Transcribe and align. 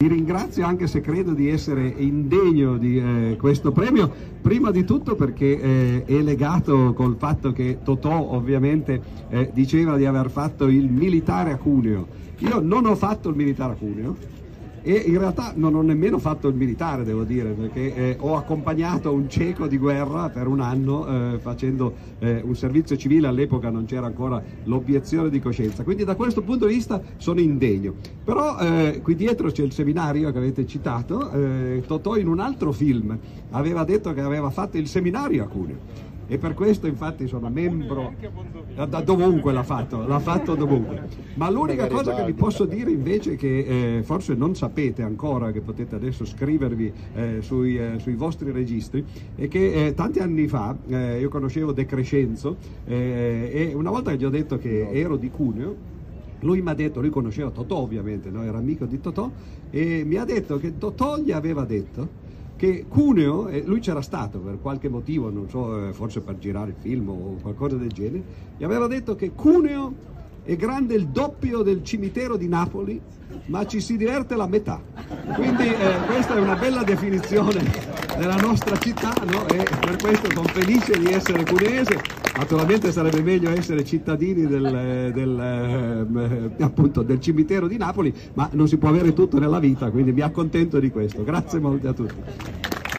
Vi 0.00 0.06
ringrazio 0.06 0.64
anche 0.64 0.86
se 0.86 1.00
credo 1.00 1.32
di 1.32 1.48
essere 1.48 1.92
indegno 1.96 2.76
di 2.76 2.98
eh, 2.98 3.36
questo 3.36 3.72
premio, 3.72 4.08
prima 4.40 4.70
di 4.70 4.84
tutto 4.84 5.16
perché 5.16 5.60
eh, 5.60 6.04
è 6.04 6.22
legato 6.22 6.92
col 6.92 7.16
fatto 7.18 7.50
che 7.50 7.78
Totò 7.82 8.16
ovviamente 8.16 9.02
eh, 9.28 9.50
diceva 9.52 9.96
di 9.96 10.06
aver 10.06 10.30
fatto 10.30 10.68
il 10.68 10.88
militare 10.88 11.50
a 11.50 11.56
Cuneo. 11.56 12.06
Io 12.38 12.60
non 12.60 12.86
ho 12.86 12.94
fatto 12.94 13.28
il 13.30 13.34
militare 13.34 13.72
a 13.72 13.74
Cuneo, 13.76 14.16
e 14.82 14.92
in 14.92 15.18
realtà 15.18 15.52
non 15.54 15.74
ho 15.74 15.82
nemmeno 15.82 16.18
fatto 16.18 16.48
il 16.48 16.54
militare, 16.54 17.04
devo 17.04 17.24
dire, 17.24 17.50
perché 17.50 17.94
eh, 17.94 18.16
ho 18.18 18.36
accompagnato 18.36 19.12
un 19.12 19.28
cieco 19.28 19.66
di 19.66 19.78
guerra 19.78 20.28
per 20.28 20.46
un 20.46 20.60
anno 20.60 21.34
eh, 21.34 21.38
facendo 21.38 21.94
eh, 22.18 22.40
un 22.44 22.54
servizio 22.56 22.96
civile, 22.96 23.26
all'epoca 23.26 23.70
non 23.70 23.84
c'era 23.84 24.06
ancora 24.06 24.42
l'obiezione 24.64 25.30
di 25.30 25.40
coscienza, 25.40 25.82
quindi 25.84 26.04
da 26.04 26.16
questo 26.16 26.42
punto 26.42 26.66
di 26.66 26.74
vista 26.74 27.00
sono 27.16 27.40
indegno. 27.40 27.94
Però 28.24 28.58
eh, 28.58 29.00
qui 29.02 29.14
dietro 29.14 29.50
c'è 29.50 29.62
il 29.62 29.72
seminario 29.72 30.30
che 30.30 30.38
avete 30.38 30.66
citato, 30.66 31.30
eh, 31.32 31.82
Totò 31.86 32.16
in 32.16 32.28
un 32.28 32.40
altro 32.40 32.72
film 32.72 33.16
aveva 33.50 33.84
detto 33.84 34.12
che 34.12 34.20
aveva 34.20 34.50
fatto 34.50 34.76
il 34.76 34.86
seminario 34.86 35.42
a 35.42 35.46
Cuneo 35.46 36.06
e 36.28 36.36
per 36.36 36.52
questo 36.52 36.86
infatti 36.86 37.26
sono 37.26 37.48
membro 37.48 38.12
da 38.74 39.00
dovunque 39.00 39.52
l'ha 39.52 39.62
fatto, 39.62 40.06
l'ha 40.06 40.18
fatto 40.18 40.54
dovunque. 40.54 41.08
Ma 41.34 41.48
l'unica 41.48 41.86
cosa 41.86 42.14
che 42.14 42.24
vi 42.24 42.34
posso 42.34 42.66
dire 42.66 42.90
invece 42.90 43.34
che 43.34 43.96
eh, 43.96 44.02
forse 44.02 44.34
non 44.34 44.54
sapete 44.54 45.02
ancora, 45.02 45.50
che 45.50 45.62
potete 45.62 45.94
adesso 45.94 46.26
scrivervi 46.26 46.92
eh, 47.14 47.38
sui, 47.40 47.78
eh, 47.78 47.98
sui, 47.98 48.14
vostri 48.14 48.50
registri, 48.50 49.02
è 49.34 49.48
che 49.48 49.86
eh, 49.86 49.94
tanti 49.94 50.18
anni 50.18 50.46
fa 50.48 50.76
eh, 50.86 51.18
io 51.18 51.30
conoscevo 51.30 51.72
De 51.72 51.86
Crescenzo 51.86 52.56
eh, 52.84 53.50
e 53.50 53.74
una 53.74 53.90
volta 53.90 54.10
che 54.10 54.18
gli 54.18 54.24
ho 54.24 54.30
detto 54.30 54.58
che 54.58 54.90
ero 54.90 55.16
di 55.16 55.30
Cuneo, 55.30 55.96
lui 56.40 56.60
mi 56.60 56.68
ha 56.68 56.74
detto, 56.74 57.00
lui 57.00 57.10
conosceva 57.10 57.50
Totò 57.50 57.76
ovviamente, 57.76 58.28
no? 58.28 58.42
era 58.44 58.58
amico 58.58 58.84
di 58.84 59.00
Totò, 59.00 59.30
e 59.70 60.02
mi 60.04 60.16
ha 60.16 60.24
detto 60.24 60.58
che 60.58 60.76
Totò 60.76 61.18
gli 61.18 61.32
aveva 61.32 61.64
detto 61.64 62.26
che 62.58 62.86
Cuneo, 62.88 63.46
eh, 63.46 63.62
lui 63.64 63.78
c'era 63.78 64.02
stato 64.02 64.40
per 64.40 64.58
qualche 64.60 64.88
motivo, 64.88 65.30
non 65.30 65.48
so, 65.48 65.86
eh, 65.86 65.92
forse 65.92 66.20
per 66.20 66.38
girare 66.38 66.70
il 66.70 66.76
film 66.76 67.08
o 67.08 67.38
qualcosa 67.40 67.76
del 67.76 67.92
genere, 67.92 68.22
gli 68.58 68.64
aveva 68.64 68.88
detto 68.88 69.14
che 69.14 69.30
Cuneo 69.30 69.94
è 70.42 70.56
grande 70.56 70.94
il 70.94 71.06
doppio 71.06 71.62
del 71.62 71.84
cimitero 71.84 72.36
di 72.36 72.48
Napoli, 72.48 73.00
ma 73.46 73.66
ci 73.66 73.80
si 73.80 73.96
diverte 73.96 74.34
la 74.34 74.46
metà. 74.46 74.80
Quindi 75.34 75.66
eh, 75.66 76.06
questa 76.06 76.36
è 76.36 76.40
una 76.40 76.56
bella 76.56 76.82
definizione 76.82 77.62
della 78.16 78.36
nostra 78.36 78.76
città 78.78 79.12
no? 79.30 79.46
e 79.48 79.64
per 79.78 79.96
questo 79.96 80.30
sono 80.32 80.48
felice 80.48 80.98
di 80.98 81.12
essere 81.12 81.44
cuneese. 81.44 82.00
Naturalmente 82.36 82.92
sarebbe 82.92 83.20
meglio 83.20 83.50
essere 83.50 83.84
cittadini 83.84 84.46
del, 84.46 85.10
del, 85.12 86.08
eh, 86.56 86.62
appunto, 86.62 87.02
del 87.02 87.20
cimitero 87.20 87.66
di 87.66 87.76
Napoli, 87.76 88.14
ma 88.34 88.48
non 88.52 88.68
si 88.68 88.78
può 88.78 88.88
avere 88.88 89.12
tutto 89.12 89.38
nella 89.38 89.58
vita, 89.58 89.90
quindi 89.90 90.12
mi 90.12 90.20
accontento 90.22 90.78
di 90.78 90.90
questo. 90.90 91.24
Grazie 91.24 91.58
molte 91.58 91.88
a 91.88 91.92
tutti. 91.92 92.57